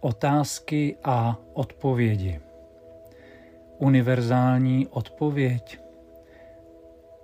Otázky 0.00 0.96
a 1.04 1.36
odpovědi. 1.52 2.40
Univerzální 3.78 4.86
odpověď 4.86 5.78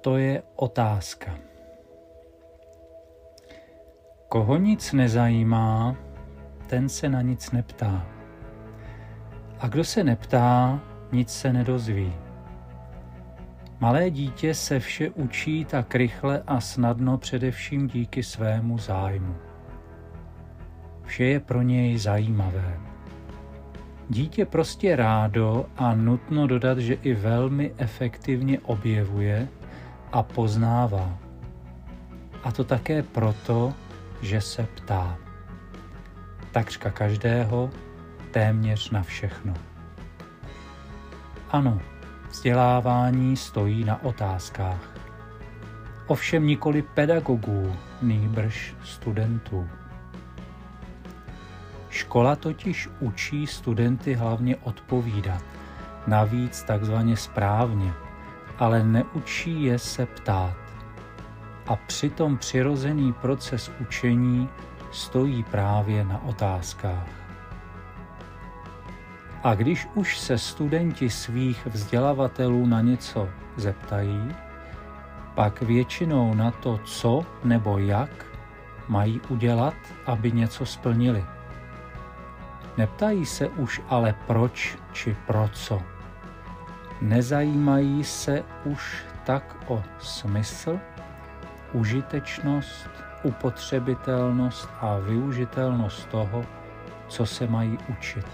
to 0.00 0.16
je 0.16 0.42
otázka. 0.56 1.38
Koho 4.28 4.56
nic 4.56 4.92
nezajímá, 4.92 5.96
ten 6.66 6.88
se 6.88 7.08
na 7.08 7.22
nic 7.22 7.50
neptá. 7.50 8.06
A 9.58 9.68
kdo 9.68 9.84
se 9.84 10.04
neptá, 10.04 10.80
nic 11.12 11.30
se 11.30 11.52
nedozví. 11.52 12.12
Malé 13.80 14.10
dítě 14.10 14.54
se 14.54 14.80
vše 14.80 15.10
učí 15.10 15.64
tak 15.64 15.94
rychle 15.94 16.42
a 16.46 16.60
snadno 16.60 17.18
především 17.18 17.86
díky 17.86 18.22
svému 18.22 18.78
zájmu. 18.78 19.49
Vše 21.10 21.24
je 21.24 21.40
pro 21.40 21.62
něj 21.62 21.98
zajímavé. 21.98 22.80
Dítě 24.08 24.46
prostě 24.46 24.96
rádo 24.96 25.66
a 25.76 25.94
nutno 25.94 26.46
dodat, 26.46 26.78
že 26.78 26.94
i 26.94 27.14
velmi 27.14 27.74
efektivně 27.78 28.58
objevuje 28.60 29.48
a 30.12 30.22
poznává. 30.22 31.18
A 32.44 32.52
to 32.52 32.64
také 32.64 33.02
proto, 33.02 33.74
že 34.22 34.40
se 34.40 34.68
ptá. 34.74 35.18
Takřka 36.52 36.90
každého, 36.90 37.70
téměř 38.30 38.90
na 38.90 39.02
všechno. 39.02 39.54
Ano, 41.50 41.80
vzdělávání 42.30 43.36
stojí 43.36 43.84
na 43.84 44.02
otázkách. 44.02 44.94
Ovšem 46.06 46.46
nikoli 46.46 46.82
pedagogů, 46.82 47.76
nýbrž 48.02 48.74
studentů. 48.84 49.68
Škola 51.90 52.36
totiž 52.36 52.88
učí 53.00 53.46
studenty 53.46 54.14
hlavně 54.14 54.56
odpovídat, 54.56 55.42
navíc 56.06 56.62
takzvaně 56.62 57.16
správně, 57.16 57.92
ale 58.58 58.84
neučí 58.84 59.62
je 59.62 59.78
se 59.78 60.06
ptát. 60.06 60.56
A 61.66 61.76
přitom 61.76 62.38
přirozený 62.38 63.12
proces 63.12 63.70
učení 63.80 64.48
stojí 64.92 65.42
právě 65.42 66.04
na 66.04 66.24
otázkách. 66.24 67.08
A 69.42 69.54
když 69.54 69.88
už 69.94 70.18
se 70.18 70.38
studenti 70.38 71.10
svých 71.10 71.66
vzdělavatelů 71.66 72.66
na 72.66 72.80
něco 72.80 73.28
zeptají, 73.56 74.34
pak 75.34 75.62
většinou 75.62 76.34
na 76.34 76.50
to, 76.50 76.80
co 76.84 77.26
nebo 77.44 77.78
jak 77.78 78.26
mají 78.88 79.20
udělat, 79.28 79.74
aby 80.06 80.32
něco 80.32 80.66
splnili. 80.66 81.24
Neptají 82.76 83.26
se 83.26 83.48
už 83.48 83.82
ale 83.88 84.14
proč 84.26 84.78
či 84.92 85.16
pro 85.26 85.48
co. 85.52 85.82
Nezajímají 87.00 88.04
se 88.04 88.44
už 88.64 89.04
tak 89.24 89.56
o 89.66 89.82
smysl, 89.98 90.78
užitečnost, 91.72 92.90
upotřebitelnost 93.22 94.68
a 94.80 94.98
využitelnost 94.98 96.08
toho, 96.08 96.44
co 97.08 97.26
se 97.26 97.46
mají 97.46 97.78
učit. 97.88 98.26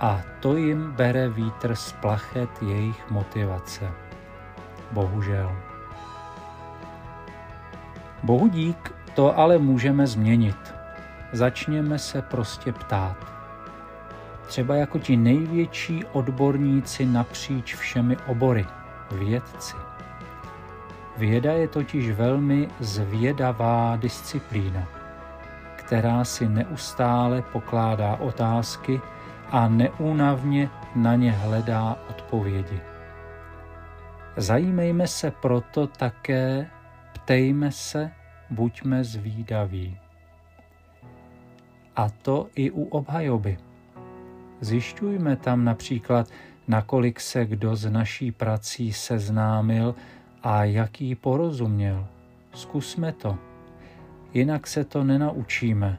A 0.00 0.20
to 0.40 0.56
jim 0.56 0.92
bere 0.92 1.28
vítr 1.28 1.74
z 1.74 1.92
plachet 1.92 2.62
jejich 2.62 3.10
motivace. 3.10 3.90
Bohužel. 4.92 5.56
Bohu 8.22 8.48
dík 8.48 8.94
to 9.14 9.38
ale 9.38 9.58
můžeme 9.58 10.06
změnit. 10.06 10.75
Začněme 11.36 11.98
se 11.98 12.22
prostě 12.22 12.72
ptát. 12.72 13.16
Třeba 14.46 14.76
jako 14.76 14.98
ti 14.98 15.16
největší 15.16 16.04
odborníci 16.12 17.06
napříč 17.06 17.74
všemi 17.74 18.16
obory, 18.26 18.66
vědci. 19.10 19.76
Věda 21.16 21.52
je 21.52 21.68
totiž 21.68 22.10
velmi 22.10 22.68
zvědavá 22.80 23.96
disciplína, 23.96 24.88
která 25.76 26.24
si 26.24 26.48
neustále 26.48 27.42
pokládá 27.42 28.16
otázky 28.16 29.00
a 29.50 29.68
neúnavně 29.68 30.70
na 30.94 31.14
ně 31.14 31.32
hledá 31.32 31.96
odpovědi. 32.10 32.80
Zajímejme 34.36 35.06
se 35.06 35.30
proto 35.30 35.86
také, 35.86 36.66
ptejme 37.12 37.72
se, 37.72 38.10
buďme 38.50 39.04
zvídaví 39.04 39.98
a 41.96 42.08
to 42.10 42.48
i 42.54 42.70
u 42.70 42.84
obhajoby. 42.84 43.56
Zjišťujme 44.60 45.36
tam 45.36 45.64
například, 45.64 46.28
nakolik 46.68 47.20
se 47.20 47.44
kdo 47.44 47.76
z 47.76 47.90
naší 47.90 48.32
prací 48.32 48.92
seznámil 48.92 49.94
a 50.42 50.64
jaký 50.64 51.14
porozuměl. 51.14 52.06
Zkusme 52.52 53.12
to. 53.12 53.38
Jinak 54.34 54.66
se 54.66 54.84
to 54.84 55.04
nenaučíme. 55.04 55.98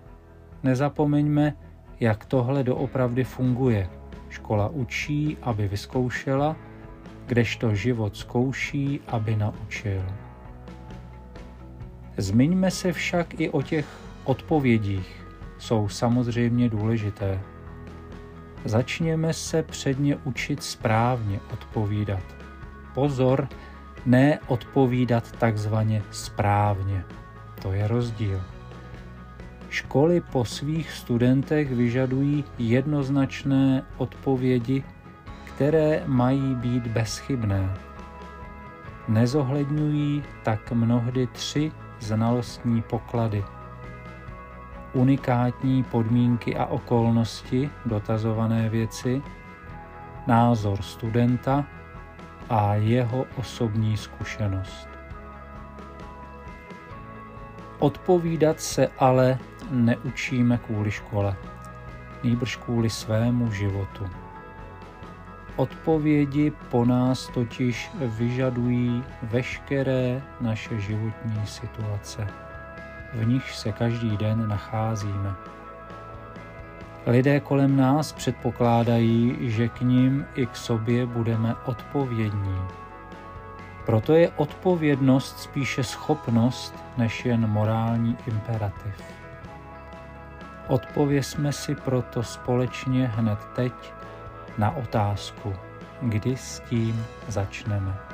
Nezapomeňme, 0.63 1.53
jak 2.00 2.25
tohle 2.25 2.64
doopravdy 2.64 3.24
funguje. 3.24 3.90
Škola 4.29 4.69
učí, 4.69 5.38
aby 5.41 5.68
vyzkoušela, 5.68 6.56
kdežto 7.25 7.75
život 7.75 8.18
zkouší, 8.18 9.00
aby 9.08 9.35
naučil. 9.35 10.03
Zmiňme 12.18 12.72
se 12.72 12.94
však 12.94 13.40
i 13.40 13.50
o 13.50 13.62
těch 13.62 13.88
odpovědích, 14.24 15.26
jsou 15.57 15.90
samozřejmě 15.90 16.69
důležité. 16.69 17.41
Začněme 18.66 19.34
se 19.34 19.63
předně 19.63 20.16
učit 20.16 20.63
správně 20.63 21.40
odpovídat. 21.53 22.23
Pozor, 22.94 23.47
ne 24.06 24.40
odpovídat 24.47 25.31
takzvaně 25.31 26.03
správně. 26.12 27.03
To 27.62 27.73
je 27.73 27.88
rozdíl. 27.88 28.41
Školy 29.69 30.22
po 30.22 30.46
svých 30.46 30.91
studentech 30.91 31.72
vyžadují 31.72 32.44
jednoznačné 32.57 33.84
odpovědi, 33.97 34.84
které 35.46 36.03
mají 36.06 36.56
být 36.56 36.88
bezchybné. 36.88 37.73
Nezohledňují 39.07 40.23
tak 40.44 40.72
mnohdy 40.72 41.28
tři 41.28 41.72
znalostní 42.00 42.81
poklady– 42.81 43.44
unikátní 44.97 45.84
podmínky 45.84 46.58
a 46.58 46.66
okolnosti 46.66 47.69
dotazované 47.85 48.69
věci, 48.69 49.22
názor 50.28 50.81
studenta 50.81 51.66
a 52.50 52.75
jeho 52.75 53.25
osobní 53.38 53.97
zkušenost. 53.97 54.88
Odpovídat 57.80 58.59
se 58.59 58.88
ale 58.97 59.38
neučíme 59.72 60.58
kvůli 60.58 60.91
škole, 60.91 61.35
nýbrž 62.24 62.56
kvůli 62.56 62.90
svému 62.90 63.52
životu. 63.52 64.09
Odpovědi 65.56 66.52
po 66.69 66.85
nás 66.85 67.28
totiž 67.28 67.91
vyžadují 68.02 69.03
veškeré 69.24 70.22
naše 70.41 70.79
životní 70.79 71.46
situace 71.46 72.47
v 73.17 73.28
nich 73.28 73.51
se 73.51 73.72
každý 73.72 74.17
den 74.17 74.47
nacházíme. 74.47 75.35
Lidé 77.07 77.39
kolem 77.39 77.78
nás 77.78 78.11
předpokládají, 78.11 79.38
že 79.41 79.67
k 79.67 79.81
ním 79.81 80.25
i 80.35 80.45
k 80.45 80.55
sobě 80.55 81.05
budeme 81.05 81.55
odpovědní. 81.66 82.61
Proto 83.85 84.13
je 84.13 84.29
odpovědnost 84.29 85.39
spíše 85.39 85.83
schopnost 85.83 86.75
než 86.97 87.25
jen 87.25 87.47
morální 87.47 88.17
imperativ. 88.28 89.03
Odpověsme 90.67 91.53
si 91.53 91.75
proto 91.75 92.23
společně 92.23 93.08
hned 93.08 93.40
teď 93.55 93.73
na 94.58 94.72
otázku, 94.72 95.53
kdy 96.02 96.37
s 96.37 96.59
tím 96.59 97.05
začneme. 97.28 98.06